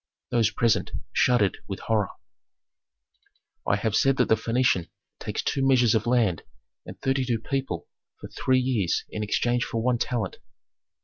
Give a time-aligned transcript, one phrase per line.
[0.31, 2.09] Those present shuddered with horror.
[3.67, 4.89] "I have said that the Phœnician
[5.19, 6.41] takes two measures of land
[6.87, 7.87] and thirty two people
[8.19, 10.37] for three years in exchange for one talent.